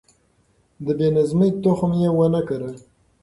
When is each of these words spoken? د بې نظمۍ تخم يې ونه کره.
د 0.85 0.87
بې 0.97 1.07
نظمۍ 1.15 1.49
تخم 1.63 1.91
يې 2.01 2.09
ونه 2.17 2.41
کره. 2.47 2.71